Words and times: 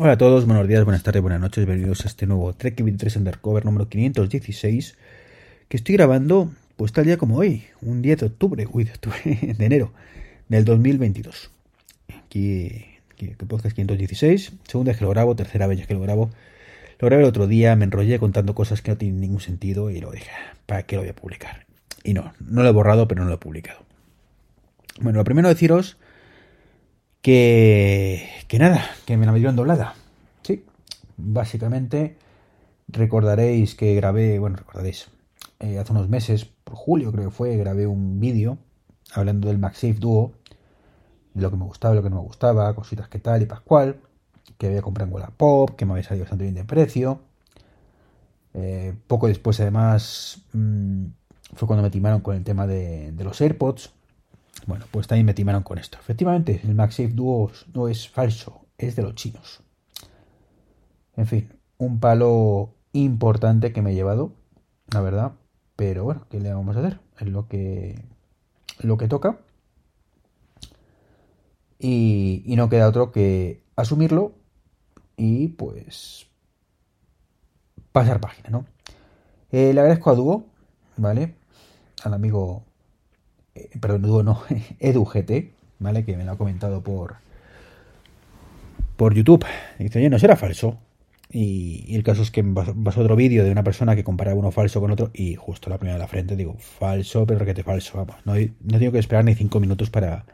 Hola 0.00 0.12
a 0.12 0.16
todos, 0.16 0.46
buenos 0.46 0.68
días, 0.68 0.84
buenas 0.84 1.02
tardes, 1.02 1.20
buenas 1.20 1.40
noches. 1.40 1.66
Bienvenidos 1.66 2.04
a 2.04 2.08
este 2.08 2.24
nuevo 2.24 2.52
Trek 2.52 2.80
23 2.80 3.16
Undercover 3.16 3.64
número 3.64 3.88
516 3.88 4.96
que 5.68 5.76
estoy 5.76 5.96
grabando 5.96 6.52
pues 6.76 6.92
tal 6.92 7.04
día 7.04 7.16
como 7.18 7.38
hoy, 7.38 7.64
un 7.82 8.00
día 8.00 8.14
de 8.14 8.26
octubre, 8.26 8.64
uy, 8.70 8.84
de 8.84 8.92
octubre, 8.92 9.18
de 9.58 9.66
enero 9.66 9.92
del 10.48 10.64
2022. 10.64 11.50
Aquí, 12.16 12.84
aquí 13.10 13.26
podcast 13.44 13.74
516, 13.74 14.52
segunda 14.68 14.92
vez 14.92 14.98
que 14.98 15.04
lo 15.04 15.10
grabo, 15.10 15.34
tercera 15.34 15.66
vez 15.66 15.84
que 15.84 15.94
lo 15.94 16.00
grabo. 16.00 16.30
Lo 17.00 17.06
grabé 17.06 17.24
el 17.24 17.28
otro 17.28 17.48
día, 17.48 17.74
me 17.74 17.84
enrollé 17.84 18.20
contando 18.20 18.54
cosas 18.54 18.82
que 18.82 18.92
no 18.92 18.96
tienen 18.96 19.18
ningún 19.18 19.40
sentido 19.40 19.90
y 19.90 20.00
lo 20.00 20.12
dije, 20.12 20.30
¿para 20.66 20.84
qué 20.84 20.94
lo 20.94 21.02
voy 21.02 21.10
a 21.10 21.16
publicar? 21.16 21.66
Y 22.04 22.14
no, 22.14 22.34
no 22.38 22.62
lo 22.62 22.68
he 22.68 22.72
borrado, 22.72 23.08
pero 23.08 23.24
no 23.24 23.30
lo 23.30 23.34
he 23.34 23.38
publicado. 23.38 23.80
Bueno, 25.00 25.18
lo 25.18 25.24
primero 25.24 25.48
deciros 25.48 25.96
que, 27.22 28.28
que 28.48 28.58
nada, 28.58 28.84
que 29.06 29.16
me 29.16 29.26
la 29.26 29.32
metieron 29.32 29.56
doblada. 29.56 29.94
Sí, 30.42 30.64
básicamente 31.16 32.16
recordaréis 32.88 33.74
que 33.74 33.94
grabé, 33.94 34.38
bueno, 34.38 34.56
recordaréis, 34.56 35.08
eh, 35.60 35.78
hace 35.78 35.92
unos 35.92 36.08
meses, 36.08 36.46
por 36.64 36.74
julio 36.74 37.12
creo 37.12 37.26
que 37.26 37.30
fue, 37.30 37.56
grabé 37.56 37.86
un 37.86 38.20
vídeo 38.20 38.58
hablando 39.12 39.48
del 39.48 39.58
MagSafe 39.58 39.94
Duo, 39.94 40.32
de 41.34 41.42
lo 41.42 41.50
que 41.50 41.56
me 41.56 41.64
gustaba, 41.64 41.94
lo 41.94 42.02
que 42.02 42.10
no 42.10 42.16
me 42.16 42.22
gustaba, 42.22 42.74
cositas 42.74 43.08
que 43.08 43.18
tal 43.18 43.42
y 43.42 43.46
pascual, 43.46 44.00
que 44.56 44.66
había 44.66 44.82
comprado 44.82 45.08
en 45.08 45.14
Wallapop, 45.14 45.76
que 45.76 45.86
me 45.86 45.92
había 45.92 46.04
salido 46.04 46.24
bastante 46.24 46.44
bien 46.44 46.54
de 46.54 46.64
precio. 46.64 47.20
Eh, 48.54 48.94
poco 49.06 49.28
después, 49.28 49.60
además, 49.60 50.42
mmm, 50.52 51.04
fue 51.54 51.66
cuando 51.66 51.82
me 51.82 51.90
timaron 51.90 52.20
con 52.20 52.36
el 52.36 52.44
tema 52.44 52.66
de, 52.66 53.12
de, 53.12 53.24
los 53.24 53.40
AirPods. 53.40 53.92
Bueno, 54.68 54.84
pues 54.90 55.06
también 55.06 55.24
me 55.24 55.32
timaron 55.32 55.62
con 55.62 55.78
esto. 55.78 55.96
Efectivamente, 55.98 56.60
el 56.62 56.74
MagSafe 56.74 57.08
Duo 57.08 57.50
no 57.72 57.88
es 57.88 58.06
falso, 58.06 58.66
es 58.76 58.96
de 58.96 59.02
los 59.02 59.14
chinos. 59.14 59.62
En 61.16 61.26
fin, 61.26 61.54
un 61.78 61.98
palo 62.00 62.74
importante 62.92 63.72
que 63.72 63.80
me 63.80 63.92
he 63.92 63.94
llevado, 63.94 64.34
la 64.92 65.00
verdad. 65.00 65.32
Pero 65.74 66.04
bueno, 66.04 66.26
¿qué 66.28 66.38
le 66.38 66.52
vamos 66.52 66.76
a 66.76 66.80
hacer? 66.80 67.00
Es 67.18 67.28
lo 67.28 67.48
que, 67.48 68.04
lo 68.80 68.98
que 68.98 69.08
toca. 69.08 69.38
Y, 71.78 72.44
no 72.54 72.68
queda 72.68 72.88
otro 72.88 73.10
que 73.10 73.62
asumirlo 73.74 74.34
y 75.16 75.48
pues 75.48 76.26
pasar 77.90 78.20
página, 78.20 78.50
¿no? 78.50 78.66
Eh, 79.50 79.72
le 79.72 79.80
agradezco 79.80 80.10
a 80.10 80.14
Duo, 80.14 80.44
¿vale? 80.98 81.36
Al 82.04 82.12
amigo, 82.12 82.67
eh, 83.58 83.70
perdón, 83.80 84.02
Duo 84.02 84.22
no, 84.22 84.42
EduGT, 84.80 85.52
¿vale? 85.78 86.04
Que 86.04 86.16
me 86.16 86.24
lo 86.24 86.32
ha 86.32 86.38
comentado 86.38 86.82
por 86.82 87.16
por 88.96 89.14
YouTube. 89.14 89.46
Dice, 89.78 90.00
oye, 90.00 90.10
no 90.10 90.18
será 90.18 90.36
falso. 90.36 90.78
Y, 91.30 91.94
el 91.94 92.02
caso 92.02 92.22
es 92.22 92.30
que 92.30 92.42
pasó 92.42 93.00
otro 93.00 93.16
vídeo 93.16 93.44
de 93.44 93.52
una 93.52 93.62
persona 93.62 93.94
que 93.94 94.02
comparaba 94.02 94.38
uno 94.38 94.50
falso 94.50 94.80
con 94.80 94.90
otro 94.90 95.10
y 95.14 95.34
justo 95.36 95.70
la 95.70 95.78
primera 95.78 95.94
de 95.96 96.00
la 96.00 96.08
frente 96.08 96.36
digo, 96.36 96.56
falso, 96.58 97.26
pero 97.26 97.44
que 97.44 97.54
te 97.54 97.62
falso. 97.62 97.98
Vamos, 97.98 98.16
no, 98.24 98.34
no 98.34 98.78
tengo 98.78 98.92
que 98.92 98.98
esperar 98.98 99.24
ni 99.24 99.34
cinco 99.34 99.60
minutos 99.60 99.88
para, 99.90 100.24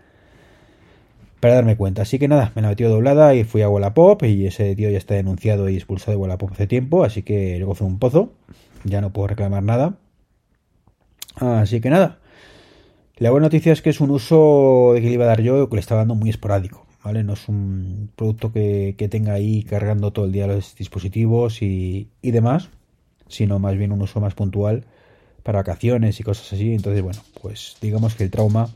para 1.41 1.57
darme 1.57 1.77
cuenta. 1.77 2.03
Así 2.03 2.19
que 2.19 2.27
nada, 2.27 2.53
me 2.55 2.63
la 2.63 2.69
metió 2.69 2.89
doblada 2.89 3.35
y 3.35 3.45
fui 3.45 3.63
a 3.63 3.69
Wallapop 3.69 4.23
y 4.23 4.47
ese 4.47 4.75
tío 4.77 4.89
ya 4.89 4.99
está 4.99 5.15
denunciado 5.15 5.69
y 5.69 5.77
expulsado 5.77 6.13
de 6.13 6.17
Wallapop 6.17 6.53
hace 6.53 6.67
tiempo, 6.67 7.05
así 7.05 7.23
que 7.23 7.59
luego 7.59 7.75
fue 7.75 7.87
un 7.87 7.99
pozo. 7.99 8.33
Ya 8.85 9.01
no 9.01 9.13
puedo 9.13 9.29
reclamar 9.29 9.63
nada. 9.63 9.99
Así 11.37 11.81
que 11.81 11.91
nada. 11.91 12.19
La 13.17 13.31
buena 13.31 13.47
noticia 13.47 13.73
es 13.73 13.81
que 13.81 13.91
es 13.91 14.01
un 14.01 14.11
uso 14.11 14.93
de 14.95 15.01
que 15.01 15.07
le 15.07 15.13
iba 15.15 15.25
a 15.25 15.29
dar 15.29 15.41
yo 15.41 15.69
que 15.69 15.77
le 15.77 15.81
estaba 15.81 16.01
dando 16.01 16.15
muy 16.15 16.31
esporádico. 16.31 16.85
¿Vale? 17.05 17.23
No 17.23 17.35
es 17.35 17.49
un 17.49 18.11
producto 18.17 18.51
que, 18.51 18.97
tenga 19.11 19.35
ahí 19.35 19.63
cargando 19.63 20.11
todo 20.11 20.25
el 20.25 20.33
día 20.33 20.47
los 20.47 20.75
dispositivos 20.75 21.61
y, 21.61 22.09
y 22.23 22.31
demás, 22.31 22.71
sino 23.29 23.59
más 23.59 23.77
bien 23.77 23.93
un 23.93 24.01
uso 24.01 24.21
más 24.21 24.35
puntual 24.35 24.85
para 25.43 25.59
vacaciones 25.59 26.19
y 26.19 26.23
cosas 26.23 26.53
así. 26.55 26.73
Entonces, 26.75 27.03
bueno, 27.03 27.21
pues 27.43 27.77
digamos 27.81 28.15
que 28.15 28.25
el 28.25 28.31
trauma 28.31 28.71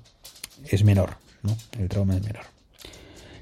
es 0.70 0.84
menor, 0.84 1.16
¿no? 1.43 1.56
El 1.81 1.88
trauma 1.88 2.15
es 2.15 2.22
menor. 2.22 2.44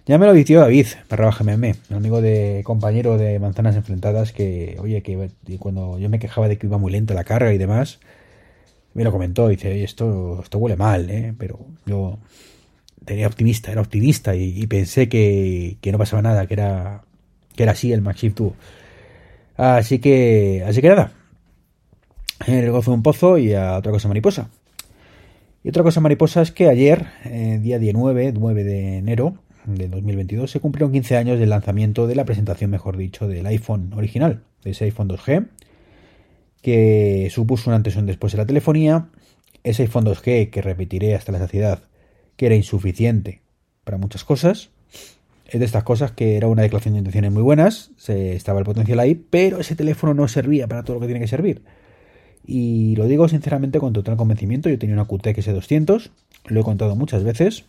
Ya 0.07 0.19
me 0.19 0.27
lo 0.27 0.31
advirtió 0.31 0.61
David, 0.61 0.87
barra 1.11 1.33
GMM, 1.33 1.75
mi 1.89 1.97
amigo 1.97 2.23
de 2.23 2.63
compañero 2.65 3.19
de 3.19 3.41
Manzanas 3.41 3.75
Enfrentadas, 3.75 4.31
que, 4.31 4.77
oye, 4.81 5.03
que 5.03 5.31
cuando 5.59 5.99
yo 5.99 6.09
me 6.09 6.21
quejaba 6.21 6.47
de 6.47 6.59
que 6.59 6.69
iba 6.69 6.79
muy 6.79 6.93
lento 6.93 7.13
la 7.13 7.25
carga 7.25 7.53
y 7.53 7.59
demás, 7.59 7.99
me 8.97 9.05
lo 9.05 9.13
comentó, 9.13 9.49
dice, 9.49 9.85
esto, 9.85 10.41
esto 10.43 10.57
huele 10.57 10.77
mal, 10.77 11.11
¿eh? 11.11 11.35
Pero 11.37 11.59
yo 11.85 12.19
tenía 13.05 13.27
optimista, 13.27 13.71
era 13.71 13.83
optimista 13.83 14.35
y, 14.35 14.67
pensé 14.67 15.07
que, 15.09 15.77
que, 15.83 15.93
no 15.93 15.99
pasaba 15.99 16.23
nada, 16.23 16.47
que 16.47 16.55
era, 16.55 17.03
que 17.55 17.63
era 17.63 17.73
así 17.73 17.93
el 17.93 18.01
MagShift 18.01 18.37
Duo. 18.39 18.55
Así 19.59 19.99
que, 19.99 20.65
así 20.67 20.81
que 20.81 20.89
nada, 20.89 21.13
el 22.47 22.71
gozo 22.71 22.91
de 22.91 22.97
un 22.97 23.03
pozo 23.03 23.37
y 23.37 23.53
a 23.53 23.77
otra 23.77 23.93
cosa 23.93 24.09
mariposa. 24.09 24.49
Y 25.63 25.69
otra 25.69 25.83
cosa 25.83 26.01
mariposa 26.01 26.41
es 26.41 26.51
que 26.51 26.71
ayer, 26.71 27.07
eh, 27.27 27.59
día 27.61 27.79
19, 27.79 28.33
9 28.33 28.65
de 28.65 28.97
enero 28.97 29.35
del 29.67 29.91
2022, 29.91 30.51
se 30.51 30.61
cumplieron 30.61 30.93
15 30.93 31.19
años 31.19 31.39
del 31.39 31.51
lanzamiento 31.51 32.07
de 32.07 32.15
la 32.15 32.25
presentación, 32.25 32.71
mejor 32.71 32.97
dicho, 32.97 33.29
del 33.29 33.45
iPhone 33.45 33.93
original, 33.95 34.43
de 34.65 34.71
ese 34.71 34.87
iPhone 34.87 35.09
2G, 35.09 35.49
que 36.67 37.29
supuso 37.31 37.71
un 37.71 37.77
antes 37.77 37.95
y 37.95 37.99
un 38.01 38.07
después 38.07 38.33
de 38.33 38.39
la 38.39 38.45
telefonía. 38.45 39.07
Ese 39.63 39.85
iPhone 39.85 40.05
2G 40.05 40.51
que 40.51 40.63
repetiré 40.63 41.15
hasta 41.15 41.31
la 41.31 41.39
saciedad, 41.39 41.85
que 42.37 42.47
era 42.47 42.57
insuficiente 42.57 43.41
para 43.85 43.99
muchas 43.99 44.25
cosas. 44.25 44.71
Es 45.47 45.61
de 45.61 45.65
estas 45.65 45.85
cosas 45.85 46.11
que 46.11 46.37
era 46.37 46.49
una 46.49 46.63
declaración 46.63 46.95
de 46.95 46.99
intenciones 46.99 47.31
muy 47.31 47.45
buenas, 47.45 47.93
se, 47.97 48.35
estaba 48.35 48.59
el 48.59 48.65
potencial 48.65 48.99
ahí, 48.99 49.15
pero 49.15 49.61
ese 49.61 49.77
teléfono 49.77 50.13
no 50.13 50.27
servía 50.27 50.67
para 50.67 50.83
todo 50.83 50.95
lo 50.95 51.01
que 51.03 51.07
tiene 51.07 51.21
que 51.21 51.29
servir. 51.29 51.63
Y 52.45 52.97
lo 52.97 53.07
digo 53.07 53.29
sinceramente 53.29 53.79
con 53.79 53.93
total 53.93 54.17
convencimiento. 54.17 54.69
Yo 54.69 54.77
tenía 54.77 54.97
una 54.97 55.05
QTEC 55.05 55.37
S200, 55.37 56.11
lo 56.47 56.61
he 56.61 56.65
contado 56.65 56.97
muchas 56.97 57.23
veces. 57.23 57.65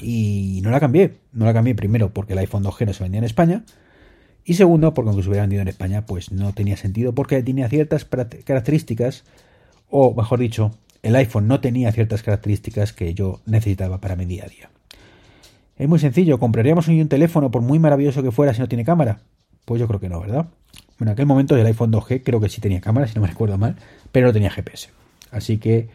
Y 0.00 0.58
no 0.64 0.72
la 0.72 0.80
cambié. 0.80 1.18
No 1.32 1.44
la 1.44 1.52
cambié 1.52 1.76
primero 1.76 2.12
porque 2.12 2.32
el 2.32 2.40
iPhone 2.40 2.64
2G 2.64 2.86
no 2.86 2.94
se 2.94 3.04
vendía 3.04 3.18
en 3.18 3.26
España. 3.26 3.62
Y 4.50 4.54
segundo, 4.54 4.92
porque 4.94 5.10
aunque 5.10 5.22
se 5.22 5.28
hubiera 5.28 5.44
vendido 5.44 5.62
en 5.62 5.68
España, 5.68 6.06
pues 6.06 6.32
no 6.32 6.52
tenía 6.52 6.76
sentido 6.76 7.14
porque 7.14 7.40
tenía 7.40 7.68
ciertas 7.68 8.04
características, 8.04 9.22
o 9.88 10.12
mejor 10.12 10.40
dicho, 10.40 10.72
el 11.04 11.14
iPhone 11.14 11.46
no 11.46 11.60
tenía 11.60 11.92
ciertas 11.92 12.24
características 12.24 12.92
que 12.92 13.14
yo 13.14 13.38
necesitaba 13.46 14.00
para 14.00 14.16
mi 14.16 14.24
día 14.24 14.46
a 14.46 14.48
día. 14.48 14.70
Es 15.78 15.88
muy 15.88 16.00
sencillo, 16.00 16.40
¿compraríamos 16.40 16.88
un 16.88 17.06
teléfono 17.06 17.52
por 17.52 17.62
muy 17.62 17.78
maravilloso 17.78 18.24
que 18.24 18.32
fuera 18.32 18.52
si 18.52 18.58
no 18.58 18.66
tiene 18.66 18.84
cámara? 18.84 19.20
Pues 19.66 19.78
yo 19.78 19.86
creo 19.86 20.00
que 20.00 20.08
no, 20.08 20.20
¿verdad? 20.20 20.46
Bueno, 20.98 21.10
en 21.12 21.14
aquel 21.14 21.26
momento 21.26 21.56
el 21.56 21.64
iPhone 21.64 21.92
2G 21.92 22.22
creo 22.24 22.40
que 22.40 22.48
sí 22.48 22.60
tenía 22.60 22.80
cámara, 22.80 23.06
si 23.06 23.14
no 23.14 23.20
me 23.20 23.28
recuerdo 23.28 23.56
mal, 23.56 23.76
pero 24.10 24.26
no 24.26 24.32
tenía 24.32 24.50
GPS. 24.50 24.88
Así 25.30 25.58
que, 25.58 25.90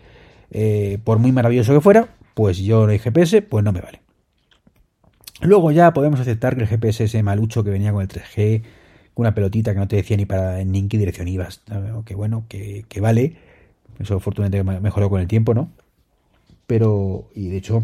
eh, 0.52 0.98
por 1.04 1.20
muy 1.20 1.34
maravilloso 1.34 1.74
que 1.74 1.82
fuera, 1.82 2.08
pues 2.34 2.60
yo 2.60 2.86
no 2.86 2.94
hay 2.94 3.00
GPS, 3.00 3.42
pues 3.42 3.66
no 3.66 3.74
me 3.74 3.82
vale. 3.82 4.05
Luego 5.42 5.72
ya 5.72 5.94
podemos 5.94 6.20
aceptar 6.20 6.56
que 6.56 6.62
el 6.62 6.68
GPS 6.68 7.04
ese 7.06 7.24
malucho 7.24 7.64
que 7.64 7.70
venía 7.70 7.92
con 7.92 8.02
el 8.02 8.08
3G, 8.08 8.62
con 9.14 9.24
una 9.24 9.36
pelotita 9.36 9.74
que 9.74 9.80
no 9.80 9.88
te 9.88 9.98
decía 9.98 10.18
ni 10.18 10.26
para 10.26 10.62
en 10.62 10.90
qué 10.90 10.98
dirección 10.98 11.28
ibas, 11.28 11.62
que 12.06 12.16
bueno, 12.16 12.46
que, 12.48 12.86
vale. 13.02 13.36
Eso 14.00 14.16
afortunadamente 14.16 14.82
mejoró 14.82 15.10
con 15.10 15.22
el 15.22 15.28
tiempo, 15.28 15.54
¿no? 15.54 15.70
Pero, 16.68 17.30
y 17.34 17.48
de 17.50 17.58
hecho, 17.58 17.84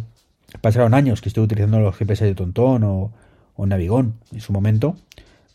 pasaron 0.61 0.93
años 0.93 1.21
que 1.21 1.29
estuve 1.29 1.45
utilizando 1.45 1.79
los 1.79 1.95
GPS 1.95 2.25
de 2.25 2.35
Tontón 2.35 2.83
o, 2.83 3.11
o 3.55 3.65
Navigón 3.65 4.15
en 4.33 4.41
su 4.41 4.51
momento, 4.51 4.97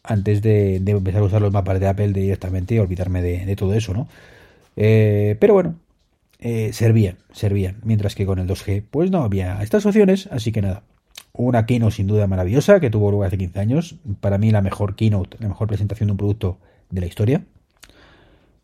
antes 0.02 0.40
de, 0.42 0.76
empezar 0.76 1.22
a 1.22 1.24
usar 1.24 1.42
los 1.42 1.52
mapas 1.52 1.80
de 1.80 1.88
Apple 1.88 2.12
directamente 2.12 2.74
y 2.74 2.78
olvidarme 2.78 3.20
de, 3.20 3.44
de 3.44 3.56
todo 3.56 3.74
eso, 3.74 3.92
¿no? 3.92 4.08
Eh, 4.76 5.36
pero 5.40 5.54
bueno, 5.54 5.76
eh, 6.38 6.72
servían, 6.72 7.16
servían. 7.32 7.78
Mientras 7.82 8.14
que 8.14 8.26
con 8.26 8.38
el 8.38 8.46
2G, 8.46 8.84
pues 8.90 9.10
no 9.10 9.22
había 9.22 9.62
estas 9.62 9.86
opciones, 9.86 10.28
así 10.30 10.52
que 10.52 10.62
nada. 10.62 10.82
Una 11.36 11.66
keynote 11.66 11.94
sin 11.94 12.06
duda 12.06 12.26
maravillosa 12.26 12.80
que 12.80 12.90
tuvo 12.90 13.10
lugar 13.10 13.28
hace 13.28 13.38
15 13.38 13.60
años. 13.60 13.96
Para 14.20 14.38
mí 14.38 14.50
la 14.50 14.62
mejor 14.62 14.96
keynote, 14.96 15.36
la 15.40 15.48
mejor 15.48 15.68
presentación 15.68 16.08
de 16.08 16.12
un 16.12 16.18
producto 16.18 16.58
de 16.90 17.00
la 17.00 17.06
historia. 17.06 17.44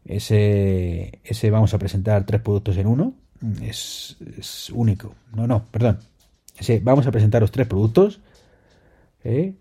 Ese, 0.04 1.20
ese 1.22 1.50
vamos 1.50 1.74
a 1.74 1.78
presentar 1.78 2.24
tres 2.24 2.40
productos 2.40 2.76
en 2.76 2.86
uno. 2.86 3.14
Es, 3.60 4.16
único. 4.72 5.14
No, 5.34 5.46
no, 5.46 5.64
perdón. 5.70 5.98
Ese 6.58 6.80
vamos 6.80 7.06
a 7.06 7.10
presentar 7.10 7.42
los 7.42 7.50
tres 7.50 7.66
productos. 7.66 8.20
¿eh? 9.24 9.54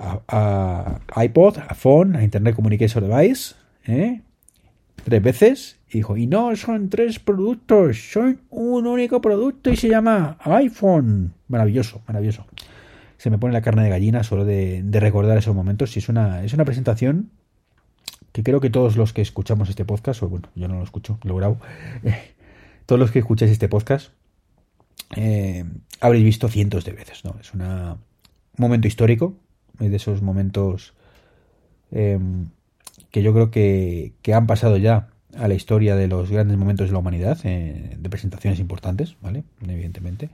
a, 0.00 1.00
a 1.08 1.24
iPod, 1.24 1.58
a 1.58 1.74
phone, 1.74 2.16
a 2.16 2.24
Internet 2.24 2.54
Communication 2.54 3.08
Device, 3.08 3.54
¿eh? 3.86 4.22
tres 5.04 5.22
veces 5.22 5.79
y 5.90 5.98
dijo, 5.98 6.16
y 6.16 6.26
no 6.26 6.54
son 6.56 6.88
tres 6.88 7.18
productos, 7.18 8.12
son 8.12 8.40
un 8.48 8.86
único 8.86 9.20
producto 9.20 9.70
y 9.70 9.76
se 9.76 9.88
llama 9.88 10.38
iPhone. 10.40 11.34
Maravilloso, 11.48 12.00
maravilloso. 12.06 12.46
Se 13.16 13.28
me 13.28 13.38
pone 13.38 13.52
la 13.52 13.60
carne 13.60 13.82
de 13.82 13.90
gallina 13.90 14.22
solo 14.22 14.44
de, 14.44 14.84
recordar 14.92 15.36
esos 15.36 15.54
momentos. 15.54 15.94
Y 15.96 15.98
es 15.98 16.08
una, 16.08 16.44
es 16.44 16.54
una 16.54 16.64
presentación 16.64 17.30
que 18.32 18.44
creo 18.44 18.60
que 18.60 18.70
todos 18.70 18.96
los 18.96 19.12
que 19.12 19.20
escuchamos 19.20 19.68
este 19.68 19.84
podcast, 19.84 20.22
o 20.22 20.28
bueno, 20.28 20.48
yo 20.54 20.68
no 20.68 20.76
lo 20.76 20.84
escucho, 20.84 21.18
lo 21.24 21.34
grabo, 21.34 21.58
todos 22.86 22.98
los 22.98 23.10
que 23.10 23.18
escucháis 23.18 23.50
este 23.50 23.68
podcast, 23.68 24.12
eh, 25.16 25.64
habréis 26.00 26.24
visto 26.24 26.48
cientos 26.48 26.84
de 26.84 26.92
veces, 26.92 27.24
¿no? 27.24 27.34
Es 27.40 27.52
una, 27.52 27.94
un 27.94 27.98
momento 28.58 28.86
histórico, 28.86 29.34
de 29.78 29.96
esos 29.96 30.22
momentos 30.22 30.94
em, 31.90 32.50
que 33.10 33.22
yo 33.22 33.32
creo 33.32 33.50
que, 33.50 34.12
han 34.32 34.46
pasado 34.46 34.76
ya 34.76 35.08
a 35.36 35.48
la 35.48 35.54
historia 35.54 35.96
de 35.96 36.08
los 36.08 36.30
grandes 36.30 36.56
momentos 36.56 36.88
de 36.88 36.92
la 36.92 36.98
humanidad, 36.98 37.38
eh, 37.44 37.96
de 37.98 38.10
presentaciones 38.10 38.60
importantes, 38.60 39.16
¿vale? 39.20 39.44
Evidentemente. 39.62 40.30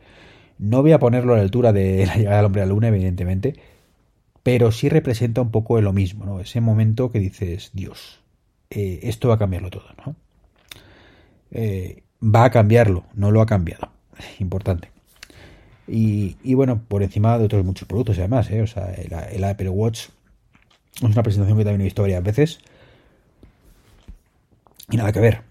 No 0.59 0.83
voy 0.83 0.93
a 0.93 0.99
ponerlo 0.99 1.35
a 1.35 1.37
la 1.37 1.43
altura 1.43 1.73
de 1.73 2.07
la 2.07 2.17
llegada 2.17 2.37
del 2.37 2.47
hombre 2.47 2.63
a 2.63 2.67
la 2.67 2.73
luna, 2.73 2.89
evidentemente, 2.89 3.57
pero 4.43 4.73
sí 4.73 4.89
representa 4.89 5.41
un 5.41 5.51
poco 5.51 5.81
lo 5.81 5.93
mismo, 5.93 6.25
¿no? 6.25 6.41
Ese 6.41 6.61
momento 6.61 7.11
que 7.11 7.19
dices, 7.19 7.71
Dios, 7.75 8.21
eh, 8.71 9.01
esto 9.03 9.29
va 9.29 9.35
a 9.35 9.39
cambiarlo 9.39 9.71
todo, 9.71 9.87
¿no? 10.05 10.17
Eh, 11.51 12.03
va 12.23 12.45
a 12.45 12.51
cambiarlo, 12.51 13.05
no 13.15 13.31
lo 13.31 13.41
ha 13.41 13.47
cambiado. 13.47 13.91
Importante. 14.39 14.91
Y, 15.89 16.55
bueno, 16.55 16.83
por 16.89 17.03
encima 17.03 17.39
de 17.39 17.45
otros 17.45 17.65
muchos 17.65 17.87
productos, 17.87 18.19
además, 18.19 18.51
¿eh? 18.51 18.61
O 18.61 18.67
sea, 18.67 18.93
el, 18.93 19.45
Apple 19.45 19.69
Watch 19.69 20.09
es 20.97 21.03
una 21.03 21.23
presentación 21.23 21.57
que 21.57 21.65
también 21.65 21.83
he 21.83 21.85
visto 21.85 22.03
varias 22.03 22.23
veces. 22.23 22.59
Y 24.91 24.97
nada 24.97 25.13
que 25.13 25.21
ver, 25.21 25.43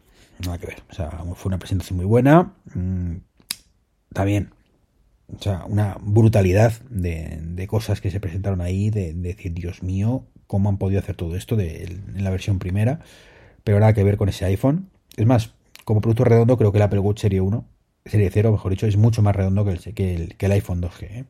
nada 0.43 0.57
que 0.57 0.67
ver. 0.67 0.83
O 0.89 0.93
sea, 0.93 1.09
fue 1.35 1.49
una 1.49 1.59
presentación 1.59 1.97
muy 1.97 2.05
buena. 2.05 2.53
Mm, 2.73 3.17
está 4.09 4.23
bien. 4.23 4.51
O 5.35 5.41
sea, 5.41 5.65
una 5.65 5.97
brutalidad 6.01 6.73
de, 6.89 7.65
cosas 7.67 7.99
que 7.99 8.11
se 8.11 8.19
presentaron 8.19 8.61
ahí, 8.61 8.89
de, 8.89 9.13
decir, 9.13 9.53
Dios 9.53 9.83
mío, 9.83 10.25
cómo 10.47 10.69
han 10.69 10.77
podido 10.77 10.99
hacer 10.99 11.15
todo 11.15 11.35
esto 11.35 11.55
de, 11.55 11.83
en 11.83 12.23
la 12.23 12.29
versión 12.29 12.59
primera, 12.59 12.99
pero 13.63 13.79
nada 13.79 13.93
que 13.93 14.03
ver 14.03 14.17
con 14.17 14.29
ese 14.29 14.45
iPhone. 14.45 14.89
Es 15.17 15.25
más, 15.25 15.53
como 15.83 16.01
producto 16.01 16.23
redondo, 16.23 16.57
creo 16.57 16.71
que 16.71 16.77
el 16.77 16.83
Apple 16.83 16.99
Watch 16.99 17.21
Serie 17.21 17.41
1 17.41 17.65
Serie 18.05 18.29
0, 18.31 18.51
mejor 18.51 18.69
dicho, 18.71 18.85
es 18.85 18.97
mucho 18.97 19.23
más 19.23 19.35
redondo 19.35 19.65
que 19.65 19.71
el, 19.71 20.35
que 20.37 20.45
el, 20.45 20.51
iPhone 20.51 20.79
2G, 20.79 21.03
¿eh? 21.03 21.25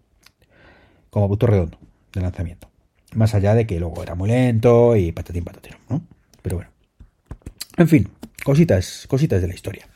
como 1.09 1.29
punto 1.29 1.47
redondo 1.47 1.77
de 2.13 2.21
lanzamiento. 2.21 2.67
Más 3.13 3.33
allá 3.33 3.55
de 3.55 3.65
que 3.65 3.79
luego 3.79 4.03
era 4.03 4.15
muy 4.15 4.27
lento 4.27 4.95
y 4.97 5.13
patatín 5.13 5.45
patatero, 5.45 5.77
¿no? 5.89 6.01
Pero 6.41 6.57
bueno. 6.57 6.74
En 7.77 7.87
fin, 7.87 8.09
cositas, 8.43 9.05
cositas 9.07 9.41
de 9.41 9.47
la 9.47 9.53
historia. 9.53 9.87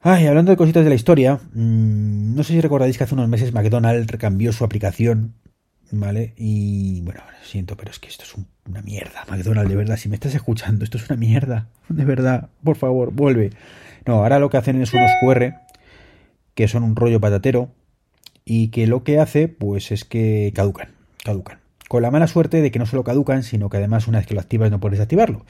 Ay, 0.00 0.26
hablando 0.26 0.50
de 0.50 0.56
cositas 0.56 0.84
de 0.84 0.90
la 0.90 0.96
historia, 0.96 1.40
mmm, 1.52 2.34
no 2.34 2.42
sé 2.42 2.54
si 2.54 2.60
recordáis 2.60 2.96
que 2.96 3.04
hace 3.04 3.14
unos 3.14 3.28
meses 3.28 3.52
McDonald's 3.52 4.16
cambió 4.16 4.52
su 4.52 4.64
aplicación, 4.64 5.34
¿vale? 5.90 6.32
Y 6.36 7.02
bueno, 7.02 7.20
siento, 7.42 7.76
pero 7.76 7.90
es 7.90 7.98
que 7.98 8.08
esto 8.08 8.24
es 8.24 8.34
una 8.66 8.80
mierda, 8.82 9.24
McDonald's, 9.28 9.68
de 9.68 9.76
verdad, 9.76 9.96
si 9.96 10.08
me 10.08 10.14
estás 10.14 10.34
escuchando, 10.34 10.84
esto 10.84 10.96
es 10.96 11.10
una 11.10 11.18
mierda, 11.18 11.68
de 11.88 12.04
verdad, 12.04 12.48
por 12.64 12.76
favor, 12.76 13.12
vuelve. 13.12 13.50
No, 14.06 14.14
ahora 14.14 14.38
lo 14.38 14.48
que 14.48 14.56
hacen 14.56 14.80
es 14.80 14.94
unos 14.94 15.10
QR 15.20 15.54
que 16.54 16.68
son 16.68 16.82
un 16.82 16.96
rollo 16.96 17.20
patatero 17.20 17.70
y 18.44 18.68
que 18.68 18.86
lo 18.86 19.04
que 19.04 19.18
hace 19.18 19.48
pues 19.48 19.92
es 19.92 20.04
que 20.04 20.52
caducan, 20.54 20.90
caducan. 21.24 21.58
Con 21.88 22.02
la 22.02 22.10
mala 22.10 22.26
suerte 22.26 22.62
de 22.62 22.70
que 22.70 22.78
no 22.78 22.86
solo 22.86 23.04
caducan, 23.04 23.42
sino 23.42 23.68
que 23.68 23.78
además 23.78 24.06
una 24.08 24.18
vez 24.18 24.26
que 24.26 24.34
lo 24.34 24.40
activas 24.40 24.70
no 24.70 24.80
puedes 24.80 25.00
activarlo. 25.00 25.44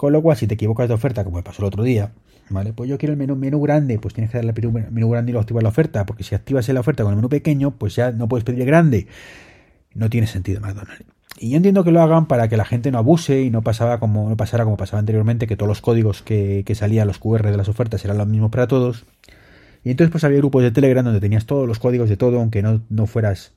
Con 0.00 0.14
lo 0.14 0.22
cual, 0.22 0.34
si 0.34 0.46
te 0.46 0.54
equivocas 0.54 0.88
de 0.88 0.94
oferta, 0.94 1.24
como 1.24 1.36
me 1.36 1.42
pasó 1.42 1.60
el 1.60 1.66
otro 1.66 1.82
día, 1.82 2.12
¿vale? 2.48 2.72
Pues 2.72 2.88
yo 2.88 2.96
quiero 2.96 3.12
el 3.12 3.18
menú, 3.18 3.36
menú 3.36 3.60
grande, 3.60 3.98
pues 3.98 4.14
tienes 4.14 4.30
que 4.30 4.38
darle 4.38 4.54
el 4.56 4.72
menú, 4.90 5.10
grande 5.10 5.30
y 5.30 5.34
lo 5.34 5.40
activas 5.40 5.62
la 5.62 5.68
oferta, 5.68 6.06
porque 6.06 6.24
si 6.24 6.34
activas 6.34 6.66
la 6.70 6.80
oferta 6.80 7.02
con 7.02 7.12
el 7.12 7.16
menú 7.16 7.28
pequeño, 7.28 7.72
pues 7.72 7.96
ya 7.96 8.10
no 8.10 8.26
puedes 8.26 8.42
pedir 8.44 8.64
grande. 8.64 9.08
No 9.92 10.08
tiene 10.08 10.26
sentido 10.26 10.62
McDonald's. 10.62 11.04
Y 11.38 11.50
yo 11.50 11.58
entiendo 11.58 11.84
que 11.84 11.92
lo 11.92 12.00
hagan 12.00 12.28
para 12.28 12.48
que 12.48 12.56
la 12.56 12.64
gente 12.64 12.90
no 12.90 12.96
abuse 12.96 13.42
y 13.42 13.50
no 13.50 13.60
pasaba 13.60 14.00
como 14.00 14.26
no 14.30 14.38
pasara 14.38 14.64
como 14.64 14.78
pasaba 14.78 15.00
anteriormente, 15.00 15.46
que 15.46 15.54
todos 15.54 15.68
los 15.68 15.82
códigos 15.82 16.22
que, 16.22 16.62
que 16.64 16.74
salían 16.74 17.06
los 17.06 17.18
QR 17.18 17.50
de 17.50 17.58
las 17.58 17.68
ofertas 17.68 18.02
eran 18.02 18.16
los 18.16 18.26
mismos 18.26 18.50
para 18.50 18.68
todos. 18.68 19.04
Y 19.84 19.90
entonces 19.90 20.10
pues 20.10 20.24
había 20.24 20.38
grupos 20.38 20.62
de 20.62 20.70
Telegram 20.70 21.04
donde 21.04 21.20
tenías 21.20 21.44
todos 21.44 21.68
los 21.68 21.78
códigos 21.78 22.08
de 22.08 22.16
todo, 22.16 22.40
aunque 22.40 22.62
no, 22.62 22.80
no 22.88 23.06
fueras 23.06 23.52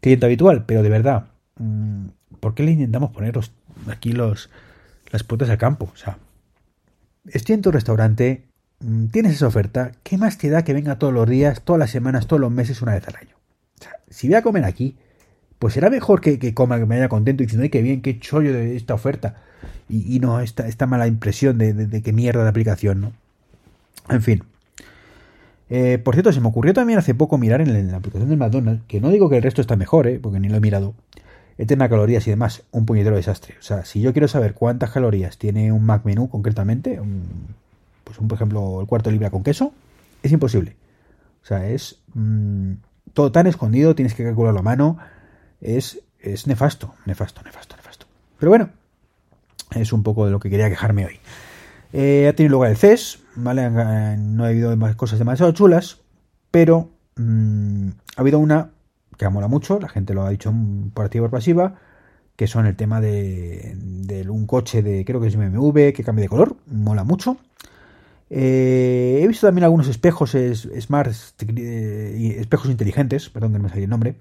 cliente 0.00 0.24
habitual. 0.24 0.64
Pero 0.64 0.82
de 0.82 0.88
verdad, 0.88 1.26
mm, 1.58 2.06
¿por 2.40 2.54
qué 2.54 2.62
le 2.62 2.70
intentamos 2.70 3.10
poner 3.10 3.38
aquí 3.86 4.12
los, 4.12 4.48
las 5.14 5.22
puertas 5.22 5.48
al 5.48 5.58
campo? 5.58 5.88
O 5.92 5.96
sea, 5.96 6.18
estoy 7.26 7.54
en 7.54 7.62
tu 7.62 7.70
restaurante, 7.70 8.48
mm, 8.80 9.06
tienes 9.06 9.34
esa 9.34 9.46
oferta, 9.46 9.92
¿qué 10.02 10.18
más 10.18 10.38
te 10.38 10.50
da 10.50 10.64
que 10.64 10.74
venga 10.74 10.98
todos 10.98 11.14
los 11.14 11.28
días, 11.28 11.62
todas 11.62 11.78
las 11.78 11.90
semanas, 11.90 12.26
todos 12.26 12.40
los 12.40 12.50
meses, 12.50 12.82
una 12.82 12.94
vez 12.94 13.06
al 13.06 13.16
año? 13.16 13.36
O 13.78 13.82
sea, 13.82 13.92
si 14.10 14.26
voy 14.26 14.34
a 14.34 14.42
comer 14.42 14.64
aquí, 14.64 14.96
pues 15.60 15.74
será 15.74 15.88
mejor 15.88 16.20
que, 16.20 16.40
que 16.40 16.52
coma, 16.52 16.80
que 16.80 16.86
me 16.86 16.96
haya 16.96 17.08
contento 17.08 17.44
diciendo, 17.44 17.62
ay, 17.62 17.70
qué 17.70 17.80
bien, 17.80 18.02
qué 18.02 18.18
chollo 18.18 18.52
de 18.52 18.74
esta 18.74 18.92
oferta. 18.92 19.36
Y, 19.88 20.18
no 20.18 20.40
esta, 20.40 20.66
esta 20.66 20.86
mala 20.86 21.06
impresión 21.06 21.58
de, 21.58 21.72
de, 21.72 22.02
qué 22.02 22.12
mierda 22.12 22.42
de 22.42 22.48
aplicación, 22.48 23.00
¿no? 23.00 23.12
En 24.08 24.20
fin. 24.20 24.42
Eh, 25.70 25.98
por 25.98 26.14
cierto, 26.14 26.32
se 26.32 26.40
me 26.40 26.48
ocurrió 26.48 26.74
también 26.74 26.98
hace 26.98 27.14
poco 27.14 27.38
mirar 27.38 27.60
en, 27.60 27.90
la 27.90 27.98
aplicación 27.98 28.28
del 28.28 28.38
McDonald's, 28.38 28.82
que 28.88 29.00
no 29.00 29.10
digo 29.10 29.30
que 29.30 29.36
el 29.36 29.42
resto 29.42 29.60
está 29.60 29.76
mejor, 29.76 30.08
¿eh? 30.08 30.18
porque 30.20 30.40
ni 30.40 30.48
lo 30.48 30.56
he 30.56 30.60
mirado, 30.60 30.94
el 31.56 31.66
tema 31.66 31.84
de 31.84 31.90
calorías 31.90 32.26
y 32.26 32.30
demás, 32.30 32.62
un 32.72 32.86
puñetero 32.86 33.16
desastre. 33.16 33.56
O 33.58 33.62
sea, 33.62 33.84
si 33.84 34.00
yo 34.00 34.12
quiero 34.12 34.28
saber 34.28 34.54
cuántas 34.54 34.90
calorías 34.90 35.38
tiene 35.38 35.72
un 35.72 35.84
Mac 35.84 36.04
menú 36.04 36.28
concretamente, 36.28 37.00
pues 38.04 38.18
un, 38.18 38.28
por 38.28 38.36
ejemplo, 38.36 38.80
el 38.80 38.86
cuarto 38.86 39.10
libra 39.10 39.30
con 39.30 39.42
queso, 39.42 39.72
es 40.22 40.32
imposible. 40.32 40.76
O 41.42 41.46
sea, 41.46 41.68
es 41.68 41.98
mm, 42.14 42.72
todo 43.12 43.30
tan 43.30 43.46
escondido, 43.46 43.94
tienes 43.94 44.14
que 44.14 44.24
calcularlo 44.24 44.60
a 44.60 44.62
mano 44.62 44.98
es, 45.60 46.00
es 46.20 46.46
nefasto, 46.46 46.94
nefasto, 47.06 47.42
nefasto, 47.42 47.76
nefasto. 47.76 48.06
Pero 48.38 48.50
bueno, 48.50 48.70
es 49.74 49.92
un 49.92 50.02
poco 50.02 50.26
de 50.26 50.32
lo 50.32 50.40
que 50.40 50.50
quería 50.50 50.68
quejarme 50.68 51.06
hoy. 51.06 51.18
Eh, 51.92 52.28
ha 52.28 52.34
tenido 52.34 52.52
lugar 52.52 52.70
el 52.70 52.76
CES, 52.76 53.20
¿vale? 53.36 53.70
No 54.18 54.44
ha 54.44 54.48
habido 54.48 54.76
más 54.76 54.96
cosas 54.96 55.18
demasiado 55.18 55.52
chulas, 55.52 55.98
pero 56.50 56.90
mm, 57.16 57.88
ha 58.16 58.20
habido 58.20 58.38
una 58.38 58.70
que 59.16 59.28
mola 59.28 59.48
mucho, 59.48 59.78
la 59.80 59.88
gente 59.88 60.14
lo 60.14 60.22
ha 60.24 60.30
dicho 60.30 60.52
por 60.92 61.04
activa 61.04 61.26
y 61.26 61.28
por 61.28 61.38
pasiva, 61.38 61.74
que 62.36 62.46
son 62.46 62.66
el 62.66 62.76
tema 62.76 63.00
de, 63.00 63.76
un 64.28 64.46
coche 64.46 64.82
de, 64.82 65.04
creo 65.04 65.20
que 65.20 65.28
es 65.28 65.36
BMW, 65.36 65.92
que 65.92 66.02
cambia 66.04 66.22
de 66.22 66.28
color, 66.28 66.56
mola 66.66 67.04
mucho. 67.04 67.38
Eh, 68.30 69.20
he 69.22 69.28
visto 69.28 69.46
también 69.46 69.64
algunos 69.64 69.88
espejos 69.88 70.36
smart, 70.80 71.12
eh, 71.56 72.36
espejos 72.38 72.70
inteligentes, 72.70 73.28
perdón 73.30 73.52
que 73.52 73.58
no 73.58 73.64
me 73.64 73.68
salió 73.68 73.84
el 73.84 73.90
nombre, 73.90 74.16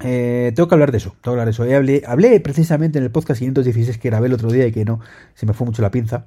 eh, 0.00 0.52
tengo 0.54 0.68
que 0.68 0.74
hablar 0.74 0.90
de 0.90 0.98
eso, 0.98 1.10
tengo 1.22 1.22
que 1.22 1.30
hablar 1.30 1.46
de 1.46 1.52
eso. 1.52 1.62
Hablé, 1.62 2.02
hablé, 2.06 2.40
precisamente 2.40 2.98
en 2.98 3.04
el 3.04 3.10
podcast 3.10 3.38
516 3.38 3.98
que 3.98 4.08
grabé 4.08 4.26
el 4.26 4.34
otro 4.34 4.50
día 4.50 4.66
y 4.66 4.72
que 4.72 4.84
no, 4.84 5.00
se 5.34 5.46
me 5.46 5.52
fue 5.52 5.66
mucho 5.66 5.82
la 5.82 5.90
pinza. 5.90 6.26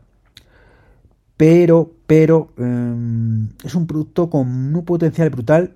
Pero, 1.36 1.92
pero, 2.08 2.54
em, 2.58 3.50
es 3.63 3.75
un 3.75 3.86
producto 3.86 4.30
con 4.30 4.75
un 4.75 4.86
potencial 4.86 5.30
brutal, 5.30 5.75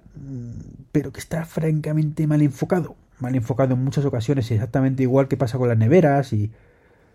pero 0.91 1.11
que 1.11 1.19
está 1.19 1.45
francamente 1.45 2.27
mal 2.27 2.41
enfocado. 2.41 2.95
Mal 3.19 3.35
enfocado 3.35 3.73
en 3.75 3.83
muchas 3.83 4.05
ocasiones, 4.05 4.49
exactamente 4.51 5.03
igual 5.03 5.27
que 5.27 5.37
pasa 5.37 5.57
con 5.57 5.69
las 5.69 5.77
neveras 5.77 6.33
y, 6.33 6.51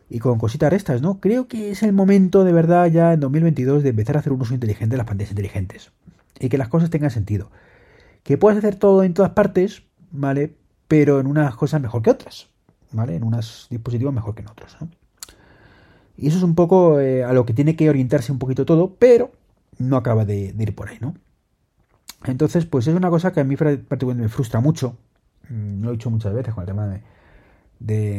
y 0.09 0.19
con 0.21 0.39
cositas 0.39 0.71
restas, 0.71 1.03
¿no? 1.03 1.21
Creo 1.21 1.49
que 1.49 1.71
es 1.71 1.83
el 1.83 1.93
momento 1.93 2.45
de 2.45 2.53
verdad 2.53 2.87
ya 2.87 3.13
en 3.13 3.21
2022 3.21 3.83
de 3.83 3.91
empezar 3.91 4.17
a 4.17 4.21
hacer 4.21 4.33
un 4.33 4.41
uso 4.41 4.55
inteligente 4.55 4.95
de 4.95 4.99
las 4.99 5.07
pantallas 5.07 5.31
inteligentes. 5.31 5.93
Y 6.39 6.49
que 6.49 6.59
las 6.59 6.69
cosas 6.69 6.91
tengan 6.91 7.11
sentido. 7.11 7.51
Que 8.23 8.39
puedas 8.39 8.59
hacer 8.59 8.77
todo 8.77 9.03
en 9.03 9.15
todas 9.15 9.33
partes, 9.33 9.83
¿vale? 10.11 10.55
pero 10.89 11.21
en 11.21 11.27
unas 11.27 11.55
cosas 11.57 11.81
mejor 11.81 12.03
que 12.03 12.11
otras, 12.11 12.49
¿vale? 12.93 13.17
En 13.17 13.25
unos 13.25 13.67
dispositivos 13.71 14.15
mejor 14.15 14.35
que 14.35 14.43
en 14.43 14.49
otros. 14.49 14.77
Y 16.17 16.29
eso 16.29 16.39
es 16.39 16.43
un 16.43 16.55
poco 16.55 17.01
eh, 17.01 17.25
a 17.25 17.33
lo 17.33 17.45
que 17.45 17.53
tiene 17.53 17.77
que 17.77 17.91
orientarse 17.91 18.33
un 18.33 18.39
poquito 18.39 18.65
todo, 18.65 18.95
pero 18.99 19.33
no 19.79 19.97
acaba 19.97 20.25
de, 20.25 20.55
ir 20.57 20.75
por 20.75 20.89
ahí, 20.89 20.99
¿no? 21.01 21.15
Entonces, 22.25 22.67
pues 22.67 22.87
es 22.87 22.95
una 22.95 23.11
cosa 23.11 23.33
que 23.33 23.41
a 23.41 23.45
mí 23.45 23.57
particularmente 23.57 24.23
me 24.23 24.29
frustra 24.29 24.61
mucho. 24.61 24.97
Mm, 25.49 25.83
lo 25.83 25.91
he 25.91 25.93
dicho 25.93 26.11
muchas 26.11 26.35
veces 26.35 26.55
con 26.55 26.63
el 26.63 26.67
tema 26.67 26.87
de, 26.89 27.03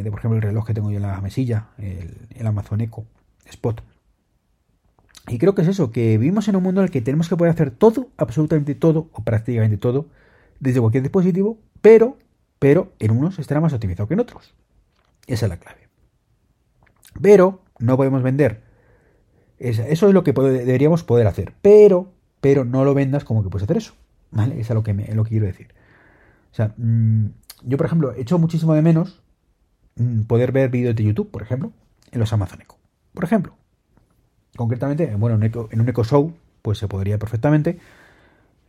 de, 0.03 0.09
por 0.09 0.19
ejemplo, 0.19 0.37
el 0.37 0.43
reloj 0.43 0.65
que 0.65 0.73
tengo 0.73 0.91
yo 0.91 0.97
en 0.97 1.03
la 1.03 1.19
mesilla, 1.21 1.69
el, 1.77 2.27
el 2.35 2.47
Amazon 2.47 2.81
Echo 2.81 3.05
Spot. 3.45 3.81
Y 5.27 5.39
creo 5.39 5.55
que 5.55 5.61
es 5.61 5.67
eso, 5.67 5.91
que 5.91 6.17
vivimos 6.17 6.47
en 6.47 6.55
un 6.55 6.63
mundo 6.63 6.81
en 6.81 6.85
el 6.85 6.91
que 6.91 7.01
tenemos 7.01 7.27
que 7.27 7.35
poder 7.35 7.51
hacer 7.51 7.71
todo, 7.71 8.07
absolutamente 8.15 8.75
todo, 8.75 9.09
o 9.11 9.23
prácticamente 9.23 9.77
todo, 9.77 10.07
desde 10.59 10.79
cualquier 10.79 11.03
dispositivo, 11.03 11.57
pero 11.81 12.17
pero 12.59 12.93
en 12.99 13.11
unos 13.11 13.39
estará 13.39 13.61
más 13.61 13.73
optimizado 13.73 14.07
que 14.07 14.15
en 14.15 14.19
otros. 14.19 14.53
Esa 15.27 15.45
es 15.45 15.49
la 15.49 15.57
clave. 15.57 15.87
Pero 17.21 17.61
no 17.79 17.97
podemos 17.97 18.23
vender. 18.23 18.63
Eso 19.59 20.07
es 20.07 20.13
lo 20.13 20.23
que 20.23 20.33
deberíamos 20.33 21.03
poder 21.03 21.27
hacer. 21.27 21.53
Pero, 21.61 22.13
pero 22.47 22.63
no 22.63 22.85
lo 22.85 22.93
vendas 22.93 23.25
como 23.25 23.43
que 23.43 23.49
puedes 23.49 23.65
hacer 23.65 23.75
eso. 23.75 23.93
¿Vale? 24.31 24.57
Es 24.57 24.69
lo 24.69 24.81
que, 24.81 24.93
lo 24.93 25.25
que 25.25 25.29
quiero 25.31 25.47
decir. 25.47 25.67
O 26.49 26.55
sea, 26.55 26.73
mm, 26.77 27.25
yo, 27.63 27.75
por 27.75 27.85
ejemplo, 27.85 28.13
echo 28.13 28.39
muchísimo 28.39 28.73
de 28.73 28.81
menos 28.81 29.21
mm, 29.97 30.21
poder 30.21 30.53
ver 30.53 30.69
vídeos 30.69 30.95
de 30.95 31.03
YouTube, 31.03 31.29
por 31.29 31.41
ejemplo, 31.41 31.73
en 32.09 32.21
los 32.21 32.31
Amazon 32.31 32.61
Echo. 32.61 32.77
Por 33.13 33.25
ejemplo, 33.25 33.53
concretamente, 34.55 35.13
bueno, 35.15 35.35
en 35.43 35.81
un 35.81 35.89
Echo 35.89 36.03
Show, 36.05 36.33
pues 36.61 36.77
se 36.77 36.87
podría 36.87 37.19
perfectamente, 37.19 37.79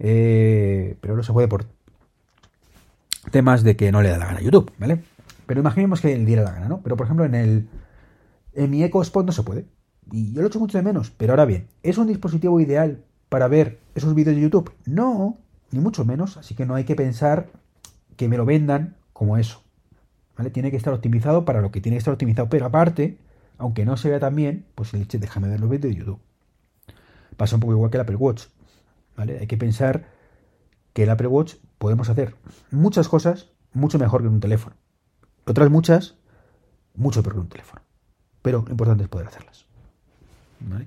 eh, 0.00 0.96
pero 1.00 1.14
no 1.14 1.22
se 1.22 1.32
puede 1.32 1.46
por 1.46 1.66
temas 3.30 3.62
de 3.62 3.76
que 3.76 3.92
no 3.92 4.02
le 4.02 4.08
da 4.08 4.18
la 4.18 4.26
gana 4.26 4.38
a 4.38 4.42
YouTube, 4.42 4.72
¿vale? 4.78 5.04
Pero 5.46 5.60
imaginemos 5.60 6.00
que 6.00 6.18
le 6.18 6.24
diera 6.24 6.42
la 6.42 6.50
gana, 6.50 6.68
¿no? 6.68 6.80
Pero 6.82 6.96
por 6.96 7.06
ejemplo, 7.06 7.24
en 7.24 7.36
el 7.36 7.68
en 8.54 8.70
mi 8.70 8.82
Echo 8.82 9.02
Spot 9.02 9.24
no 9.24 9.30
se 9.30 9.44
puede. 9.44 9.66
Y 10.10 10.32
yo 10.32 10.40
lo 10.40 10.48
echo 10.48 10.58
mucho 10.58 10.78
de 10.78 10.82
menos. 10.82 11.10
Pero 11.10 11.32
ahora 11.32 11.44
bien, 11.44 11.68
¿es 11.84 11.96
un 11.96 12.08
dispositivo 12.08 12.60
ideal 12.60 13.04
para 13.28 13.48
ver 13.48 13.78
esos 13.94 14.14
vídeos 14.14 14.36
de 14.36 14.42
YouTube? 14.42 14.72
No, 14.86 15.36
ni 15.70 15.80
mucho 15.80 16.04
menos. 16.04 16.36
Así 16.36 16.54
que 16.54 16.66
no 16.66 16.74
hay 16.74 16.84
que 16.84 16.96
pensar 16.96 17.48
que 18.16 18.28
me 18.28 18.36
lo 18.36 18.44
vendan 18.44 18.96
como 19.12 19.36
eso. 19.36 19.62
¿Vale? 20.36 20.50
Tiene 20.50 20.70
que 20.70 20.76
estar 20.76 20.92
optimizado 20.92 21.44
para 21.44 21.60
lo 21.60 21.70
que 21.70 21.80
tiene 21.80 21.96
que 21.96 21.98
estar 21.98 22.14
optimizado. 22.14 22.48
Pero 22.48 22.66
aparte, 22.66 23.18
aunque 23.58 23.84
no 23.84 23.96
se 23.96 24.08
vea 24.08 24.20
tan 24.20 24.36
bien, 24.36 24.66
pues 24.74 24.94
el 24.94 25.00
dice, 25.00 25.18
déjame 25.18 25.48
ver 25.48 25.60
los 25.60 25.68
vídeos 25.68 25.94
de 25.94 25.98
YouTube. 25.98 26.20
Pasa 27.36 27.56
un 27.56 27.60
poco 27.60 27.72
igual 27.72 27.90
que 27.90 27.96
el 27.96 28.02
Apple 28.02 28.16
Watch. 28.16 28.44
¿Vale? 29.16 29.38
Hay 29.40 29.46
que 29.46 29.56
pensar 29.56 30.06
que 30.92 31.02
el 31.02 31.10
Apple 31.10 31.26
Watch 31.28 31.54
podemos 31.78 32.08
hacer 32.08 32.34
muchas 32.70 33.08
cosas 33.08 33.50
mucho 33.72 33.98
mejor 33.98 34.22
que 34.22 34.28
un 34.28 34.40
teléfono. 34.40 34.76
Otras 35.44 35.70
muchas, 35.70 36.14
mucho 36.94 37.22
peor 37.22 37.34
que 37.34 37.40
un 37.40 37.48
teléfono. 37.48 37.82
Pero 38.42 38.62
lo 38.64 38.70
importante 38.70 39.04
es 39.04 39.08
poder 39.08 39.26
hacerlas. 39.26 39.66
¿Vale? 40.60 40.86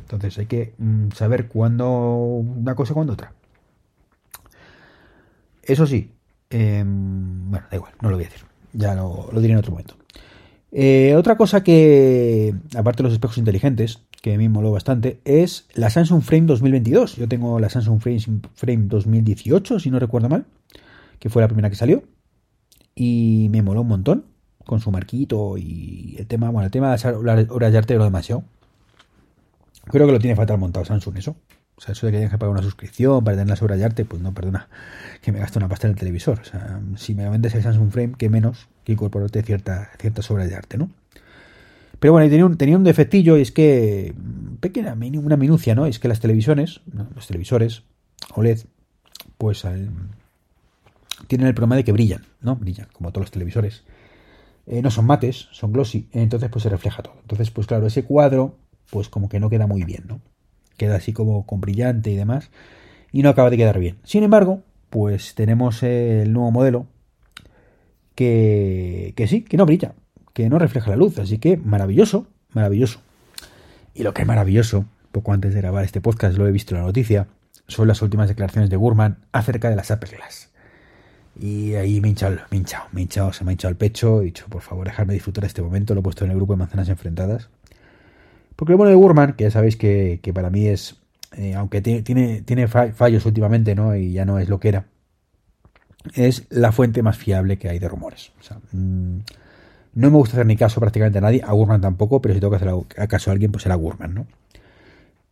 Entonces 0.00 0.38
hay 0.38 0.46
que 0.46 0.74
mm, 0.78 1.10
saber 1.12 1.48
cuándo 1.48 1.88
una 2.14 2.74
cosa 2.74 2.94
cuándo 2.94 3.12
otra. 3.12 3.32
Eso 5.62 5.86
sí, 5.86 6.10
eh, 6.50 6.82
bueno, 6.84 7.66
da 7.70 7.76
igual, 7.76 7.92
no 8.00 8.10
lo 8.10 8.16
voy 8.16 8.24
a 8.24 8.28
decir. 8.28 8.44
Ya 8.72 8.94
lo, 8.94 9.28
lo 9.32 9.40
diré 9.40 9.52
en 9.52 9.58
otro 9.58 9.72
momento. 9.72 9.96
Eh, 10.72 11.14
otra 11.16 11.36
cosa 11.36 11.62
que, 11.62 12.54
aparte 12.76 12.98
de 12.98 13.04
los 13.04 13.12
espejos 13.12 13.38
inteligentes, 13.38 14.00
que 14.22 14.34
a 14.34 14.38
mí 14.38 14.48
me 14.48 14.54
moló 14.54 14.70
bastante, 14.70 15.20
es 15.24 15.66
la 15.74 15.90
Samsung 15.90 16.22
Frame 16.22 16.46
2022. 16.46 17.16
Yo 17.16 17.28
tengo 17.28 17.58
la 17.58 17.68
Samsung 17.68 18.00
Frame, 18.00 18.20
Frame 18.54 18.84
2018, 18.86 19.80
si 19.80 19.90
no 19.90 19.98
recuerdo 19.98 20.28
mal, 20.28 20.46
que 21.18 21.28
fue 21.28 21.42
la 21.42 21.48
primera 21.48 21.70
que 21.70 21.76
salió. 21.76 22.02
Y 22.94 23.48
me 23.50 23.62
moló 23.62 23.82
un 23.82 23.88
montón, 23.88 24.24
con 24.66 24.80
su 24.80 24.90
marquito 24.90 25.56
y 25.58 26.14
el 26.18 26.26
tema, 26.26 26.50
bueno, 26.50 26.66
el 26.66 26.70
tema 26.70 26.94
de 26.94 27.10
las 27.24 27.50
horas 27.50 27.72
de 27.72 27.78
arte 27.78 27.96
lo 27.96 28.04
demasiado. 28.04 28.44
Creo 29.90 30.06
que 30.06 30.12
lo 30.12 30.18
tiene 30.18 30.36
fatal 30.36 30.58
montado 30.58 30.84
Samsung 30.84 31.16
eso. 31.18 31.36
O 31.76 31.80
sea, 31.80 31.92
eso 31.92 32.06
de 32.06 32.12
que 32.12 32.18
tienes 32.18 32.30
que 32.32 32.38
pagar 32.38 32.52
una 32.52 32.62
suscripción 32.62 33.24
para 33.24 33.36
tener 33.38 33.48
las 33.48 33.62
obras 33.62 33.78
de 33.78 33.84
arte, 33.86 34.04
pues 34.04 34.20
no, 34.20 34.34
perdona, 34.34 34.68
que 35.22 35.32
me 35.32 35.38
gasto 35.38 35.58
una 35.58 35.68
pasta 35.68 35.86
en 35.86 35.92
el 35.94 35.98
televisor. 35.98 36.40
O 36.40 36.44
sea, 36.44 36.80
si 36.96 37.14
me 37.14 37.28
vendes 37.28 37.54
el 37.54 37.62
Samsung 37.62 37.90
Frame, 37.90 38.12
que 38.18 38.28
menos 38.28 38.68
que 38.84 38.92
incorporarte 38.92 39.42
cierta, 39.42 39.90
ciertas 39.98 40.30
obras 40.30 40.48
de 40.50 40.56
arte, 40.56 40.76
¿no? 40.76 40.90
Pero 41.98 42.12
bueno, 42.12 42.28
tenía 42.28 42.46
un, 42.46 42.56
tenía 42.56 42.76
un 42.76 42.84
defectillo 42.84 43.36
y 43.36 43.42
es 43.42 43.52
que, 43.52 44.14
pequeña, 44.60 44.94
una 44.94 45.36
minucia, 45.36 45.74
¿no? 45.74 45.86
Es 45.86 45.98
que 45.98 46.08
las 46.08 46.20
televisiones, 46.20 46.80
los 47.14 47.26
televisores 47.26 47.82
OLED, 48.34 48.60
pues 49.38 49.64
al- 49.64 49.90
tienen 51.26 51.46
el 51.46 51.54
problema 51.54 51.76
de 51.76 51.84
que 51.84 51.92
brillan, 51.92 52.24
¿no? 52.40 52.56
Brillan, 52.56 52.88
como 52.92 53.10
todos 53.12 53.24
los 53.26 53.30
televisores. 53.30 53.84
Eh, 54.66 54.82
no 54.82 54.90
son 54.90 55.06
mates, 55.06 55.48
son 55.52 55.72
glossy, 55.72 56.08
entonces 56.12 56.48
pues 56.50 56.62
se 56.62 56.68
refleja 56.68 57.02
todo. 57.02 57.14
Entonces, 57.22 57.50
pues 57.50 57.66
claro, 57.66 57.86
ese 57.86 58.04
cuadro, 58.04 58.56
pues 58.90 59.08
como 59.08 59.28
que 59.28 59.40
no 59.40 59.50
queda 59.50 59.66
muy 59.66 59.84
bien, 59.84 60.04
¿no? 60.06 60.20
Queda 60.76 60.96
así 60.96 61.12
como 61.12 61.46
con 61.46 61.60
brillante 61.60 62.10
y 62.10 62.16
demás, 62.16 62.50
y 63.12 63.22
no 63.22 63.28
acaba 63.28 63.50
de 63.50 63.56
quedar 63.56 63.78
bien. 63.78 63.98
Sin 64.04 64.22
embargo, 64.22 64.62
pues 64.88 65.34
tenemos 65.34 65.82
el 65.82 66.32
nuevo 66.32 66.50
modelo 66.50 66.86
que, 68.14 69.12
que 69.16 69.26
sí, 69.26 69.42
que 69.42 69.56
no 69.56 69.66
brilla, 69.66 69.94
que 70.32 70.48
no 70.48 70.58
refleja 70.58 70.90
la 70.90 70.96
luz, 70.96 71.18
así 71.18 71.38
que 71.38 71.56
maravilloso, 71.56 72.26
maravilloso. 72.52 73.00
Y 73.94 74.02
lo 74.02 74.14
que 74.14 74.22
es 74.22 74.28
maravilloso, 74.28 74.86
poco 75.12 75.32
antes 75.32 75.54
de 75.54 75.60
grabar 75.60 75.84
este 75.84 76.00
podcast 76.00 76.36
lo 76.36 76.46
he 76.46 76.52
visto 76.52 76.74
en 76.74 76.80
la 76.80 76.86
noticia, 76.86 77.26
son 77.66 77.88
las 77.88 78.02
últimas 78.02 78.28
declaraciones 78.28 78.70
de 78.70 78.76
Gurman 78.76 79.18
acerca 79.32 79.70
de 79.70 79.76
las 79.76 79.90
Apple 79.90 80.10
Glass. 80.16 80.50
Y 81.38 81.74
ahí 81.74 82.00
me 82.00 82.08
he 82.08 82.10
hinchado, 82.10 82.36
me 82.50 82.56
he 82.56 82.60
hinchado, 82.60 82.86
me 82.92 83.02
he 83.02 83.32
se 83.32 83.44
me 83.44 83.50
ha 83.50 83.52
hinchado 83.52 83.70
el 83.70 83.76
pecho. 83.76 84.20
He 84.20 84.26
dicho, 84.26 84.46
por 84.48 84.62
favor, 84.62 84.86
dejarme 84.86 85.14
disfrutar 85.14 85.44
este 85.44 85.62
momento. 85.62 85.94
Lo 85.94 86.00
he 86.00 86.02
puesto 86.02 86.24
en 86.24 86.32
el 86.32 86.36
grupo 86.36 86.52
de 86.52 86.58
manzanas 86.58 86.88
enfrentadas. 86.88 87.48
Porque 88.60 88.72
lo 88.72 88.76
bueno 88.76 88.90
de 88.90 88.96
Gurman, 88.96 89.32
que 89.32 89.44
ya 89.44 89.50
sabéis 89.50 89.76
que, 89.78 90.20
que 90.22 90.34
para 90.34 90.50
mí 90.50 90.66
es, 90.66 90.96
eh, 91.34 91.54
aunque 91.54 91.80
tiene, 91.80 92.02
tiene, 92.02 92.42
tiene 92.42 92.68
fa- 92.68 92.92
fallos 92.92 93.24
últimamente, 93.24 93.74
¿no? 93.74 93.96
Y 93.96 94.12
ya 94.12 94.26
no 94.26 94.38
es 94.38 94.50
lo 94.50 94.60
que 94.60 94.68
era, 94.68 94.84
es 96.14 96.46
la 96.50 96.70
fuente 96.70 97.02
más 97.02 97.16
fiable 97.16 97.56
que 97.56 97.70
hay 97.70 97.78
de 97.78 97.88
rumores. 97.88 98.32
O 98.38 98.42
sea, 98.42 98.58
mm, 98.72 99.20
no 99.94 100.10
me 100.10 100.16
gusta 100.18 100.36
hacer 100.36 100.44
ni 100.44 100.56
caso 100.56 100.78
prácticamente 100.78 101.16
a 101.16 101.22
nadie, 101.22 101.40
a 101.42 101.52
Gurman 101.52 101.80
tampoco, 101.80 102.20
pero 102.20 102.34
si 102.34 102.40
tengo 102.40 102.50
que 102.50 102.56
hacer 102.62 103.08
caso 103.08 103.30
a 103.30 103.32
alguien, 103.32 103.50
pues 103.50 103.62
será 103.62 103.76
Gurman, 103.76 104.12
¿no? 104.12 104.26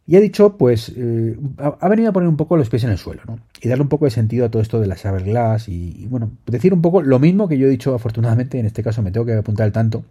Y 0.06 0.16
ha 0.16 0.20
dicho, 0.20 0.56
pues, 0.56 0.90
eh, 0.97 1.37
ha, 1.58 1.88
venido 1.90 2.08
a 2.08 2.12
poner 2.14 2.30
un 2.30 2.38
poco 2.38 2.56
los 2.56 2.70
pies 2.70 2.85
en 2.85 2.90
el 2.92 2.97
suelo, 2.97 3.20
¿no? 3.26 3.40
Y 3.61 3.68
darle 3.68 3.82
un 3.82 3.90
poco 3.90 4.06
de 4.06 4.11
sentido 4.11 4.47
a 4.47 4.50
todo 4.50 4.62
esto 4.62 4.80
de 4.80 4.87
las 4.87 5.02
Glass 5.02 5.68
y, 5.68 5.97
y, 5.99 6.06
bueno, 6.06 6.30
decir 6.47 6.73
un 6.73 6.80
poco 6.80 7.02
lo 7.02 7.18
mismo 7.18 7.47
que 7.47 7.58
yo 7.58 7.66
he 7.66 7.70
dicho, 7.70 7.94
afortunadamente, 7.94 8.58
en 8.58 8.64
este 8.64 8.82
caso 8.82 9.02
me 9.02 9.11
tengo 9.11 9.26
que 9.26 9.35
apuntar 9.35 9.66
al 9.66 9.73
tanto 9.73 10.04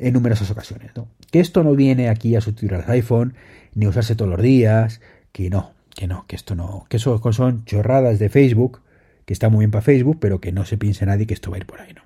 en 0.00 0.14
numerosas 0.14 0.50
ocasiones, 0.50 0.90
¿no? 0.96 1.08
Que 1.30 1.40
esto 1.40 1.62
no 1.62 1.74
viene 1.74 2.08
aquí 2.08 2.34
a 2.34 2.40
sustituir 2.40 2.74
al 2.74 2.90
iPhone, 2.90 3.34
ni 3.74 3.86
a 3.86 3.90
usarse 3.90 4.14
todos 4.14 4.30
los 4.30 4.42
días, 4.42 5.00
que 5.32 5.50
no, 5.50 5.72
que 5.94 6.06
no, 6.06 6.24
que 6.26 6.36
esto 6.36 6.54
no, 6.54 6.86
que 6.88 6.96
eso 6.96 7.20
son 7.32 7.64
chorradas 7.64 8.18
de 8.18 8.28
Facebook, 8.28 8.80
que 9.26 9.32
está 9.32 9.48
muy 9.48 9.60
bien 9.60 9.70
para 9.70 9.82
Facebook, 9.82 10.18
pero 10.20 10.40
que 10.40 10.52
no 10.52 10.64
se 10.64 10.78
piense 10.78 11.06
nadie 11.06 11.26
que 11.26 11.34
esto 11.34 11.50
va 11.50 11.56
a 11.56 11.60
ir 11.60 11.66
por 11.66 11.80
ahí, 11.80 11.92
¿no? 11.92 12.02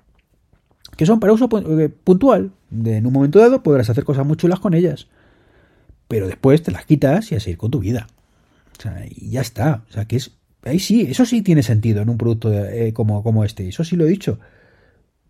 Que 0.97 1.05
son 1.05 1.19
para 1.19 1.33
uso 1.33 1.49
eh, 1.79 1.89
puntual, 1.89 2.51
de, 2.69 2.97
en 2.97 3.05
un 3.05 3.13
momento 3.13 3.39
dado 3.39 3.63
podrás 3.63 3.89
hacer 3.89 4.03
cosas 4.03 4.25
muy 4.25 4.37
chulas 4.37 4.59
con 4.59 4.73
ellas, 4.73 5.07
pero 6.07 6.27
después 6.27 6.61
te 6.61 6.71
las 6.71 6.85
quitas 6.85 7.31
y 7.31 7.35
a 7.35 7.39
seguir 7.39 7.57
con 7.57 7.71
tu 7.71 7.79
vida. 7.79 8.07
O 8.77 8.81
sea, 8.81 9.05
y 9.09 9.31
ya 9.31 9.41
está. 9.41 9.83
O 9.89 9.91
sea, 9.91 10.05
que 10.05 10.17
es. 10.17 10.31
Ahí 10.63 10.79
sí, 10.79 11.01
eso 11.01 11.25
sí 11.25 11.41
tiene 11.41 11.63
sentido 11.63 12.01
en 12.01 12.09
un 12.09 12.17
producto 12.17 12.53
eh, 12.53 12.91
como, 12.93 13.23
como 13.23 13.43
este. 13.43 13.67
Eso 13.67 13.83
sí 13.83 13.95
lo 13.95 14.05
he 14.05 14.09
dicho. 14.09 14.39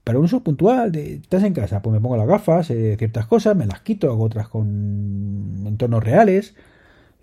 Para 0.06 0.20
un 0.20 0.26
uso 0.26 0.42
puntual, 0.42 0.96
estás 0.96 1.44
en 1.44 1.54
casa, 1.54 1.82
pues 1.82 1.92
me 1.92 2.00
pongo 2.00 2.16
las 2.16 2.28
gafas, 2.28 2.70
eh, 2.70 2.96
ciertas 2.96 3.26
cosas, 3.26 3.56
me 3.56 3.66
las 3.66 3.82
quito, 3.82 4.08
hago 4.12 4.24
otras 4.24 4.48
con 4.48 5.64
entornos 5.66 6.04
reales, 6.04 6.54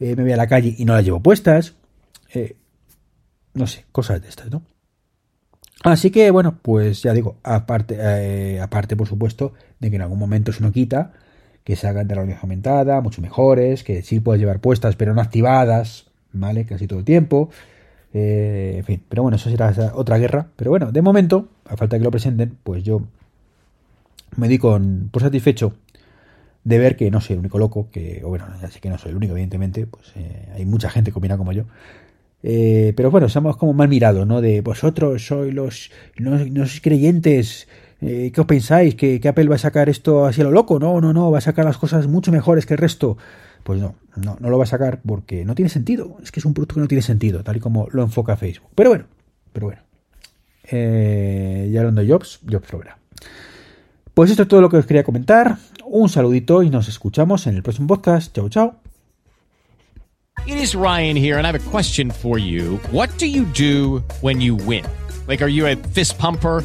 eh, 0.00 0.16
me 0.16 0.24
voy 0.24 0.32
a 0.32 0.36
la 0.36 0.48
calle 0.48 0.74
y 0.76 0.84
no 0.84 0.92
las 0.94 1.04
llevo 1.04 1.20
puestas. 1.20 1.74
eh, 2.34 2.56
no 3.54 3.68
sé, 3.68 3.84
cosas 3.92 4.20
de 4.20 4.28
estas, 4.28 4.50
¿no? 4.50 4.62
Así 5.84 6.10
que, 6.10 6.30
bueno, 6.32 6.58
pues 6.60 7.02
ya 7.02 7.12
digo, 7.12 7.36
aparte, 7.44 8.58
aparte, 8.60 8.96
por 8.96 9.06
supuesto, 9.06 9.52
de 9.78 9.88
que 9.90 9.96
en 9.96 10.02
algún 10.02 10.18
momento 10.18 10.52
se 10.52 10.62
no 10.62 10.72
quita, 10.72 11.12
que 11.62 11.76
se 11.76 11.86
hagan 11.86 12.08
de 12.08 12.16
realidad 12.16 12.38
aumentada, 12.42 13.00
mucho 13.00 13.22
mejores, 13.22 13.84
que 13.84 14.02
sí 14.02 14.18
puedes 14.18 14.40
llevar 14.40 14.58
puestas, 14.60 14.96
pero 14.96 15.14
no 15.14 15.20
activadas, 15.20 16.10
¿vale? 16.32 16.66
Casi 16.66 16.88
todo 16.88 16.98
el 16.98 17.04
tiempo. 17.04 17.50
En 18.14 18.84
fin, 18.84 19.02
pero 19.08 19.22
bueno, 19.22 19.36
eso 19.36 19.48
será 19.50 19.72
otra 19.94 20.18
guerra. 20.18 20.48
Pero 20.56 20.70
bueno, 20.70 20.92
de 20.92 21.02
momento, 21.02 21.48
a 21.72 21.76
falta 21.76 21.98
que 21.98 22.04
lo 22.04 22.10
presenten, 22.10 22.56
pues 22.62 22.82
yo 22.82 23.02
me 24.36 24.48
di 24.48 24.58
con, 24.58 25.08
por 25.10 25.22
satisfecho 25.22 25.74
de 26.64 26.78
ver 26.78 26.96
que 26.96 27.10
no 27.10 27.20
soy 27.20 27.34
el 27.34 27.40
único 27.40 27.58
loco, 27.58 27.88
que, 27.90 28.22
o 28.24 28.28
bueno, 28.28 28.46
ya 28.60 28.70
sé 28.70 28.80
que 28.80 28.88
no 28.88 28.98
soy 28.98 29.10
el 29.10 29.16
único, 29.16 29.32
evidentemente, 29.32 29.86
pues 29.86 30.12
eh, 30.16 30.48
hay 30.54 30.64
mucha 30.64 30.90
gente 30.90 31.12
opina 31.14 31.36
como 31.36 31.52
yo. 31.52 31.64
Eh, 32.42 32.92
pero 32.96 33.10
bueno, 33.10 33.28
somos 33.28 33.56
como 33.56 33.72
mal 33.72 33.88
mirados, 33.88 34.26
¿no? 34.26 34.40
De 34.40 34.60
vosotros 34.60 35.26
sois 35.26 35.54
los, 35.54 35.90
no, 36.18 36.38
no 36.38 36.66
sois 36.66 36.80
creyentes, 36.80 37.68
eh, 38.00 38.32
¿qué 38.34 38.40
os 38.40 38.46
pensáis? 38.46 38.94
¿Que, 38.94 39.20
¿Que 39.20 39.28
Apple 39.28 39.48
va 39.48 39.54
a 39.56 39.58
sacar 39.58 39.88
esto 39.88 40.26
así 40.26 40.40
a 40.40 40.44
lo 40.44 40.50
loco? 40.50 40.78
No, 40.78 41.00
no, 41.00 41.12
no, 41.12 41.30
va 41.30 41.38
a 41.38 41.40
sacar 41.42 41.64
las 41.64 41.78
cosas 41.78 42.06
mucho 42.08 42.32
mejores 42.32 42.66
que 42.66 42.74
el 42.74 42.78
resto. 42.78 43.16
Pues 43.62 43.80
no, 43.80 43.94
no, 44.16 44.36
no 44.40 44.50
lo 44.50 44.58
va 44.58 44.64
a 44.64 44.66
sacar 44.66 45.00
porque 45.06 45.44
no 45.44 45.54
tiene 45.54 45.68
sentido. 45.68 46.16
Es 46.22 46.32
que 46.32 46.40
es 46.40 46.46
un 46.46 46.52
producto 46.52 46.74
que 46.74 46.80
no 46.80 46.88
tiene 46.88 47.02
sentido, 47.02 47.44
tal 47.44 47.56
y 47.56 47.60
como 47.60 47.88
lo 47.92 48.02
enfoca 48.02 48.36
Facebook. 48.36 48.70
Pero 48.74 48.90
bueno, 48.90 49.04
pero 49.52 49.66
bueno. 49.66 49.82
Eh, 50.72 51.68
ya 51.70 51.80
hablando 51.80 52.00
de 52.00 52.08
Jobs, 52.08 52.40
Jobs 52.50 52.72
lo 52.72 52.78
verá. 52.78 52.98
Pues 54.14 54.30
esto 54.30 54.42
es 54.42 54.48
todo 54.48 54.60
lo 54.60 54.70
que 54.70 54.78
os 54.78 54.86
quería 54.86 55.04
comentar. 55.04 55.58
Un 55.84 56.08
saludito 56.08 56.62
y 56.62 56.70
nos 56.70 56.88
escuchamos 56.88 57.46
en 57.46 57.56
el 57.56 57.62
próximo 57.62 57.86
podcast. 57.86 58.34
Chao, 58.34 58.48
chao. 58.48 58.76
It 60.46 60.56
a 65.66 65.76
fist 65.76 66.18
pumper? 66.18 66.64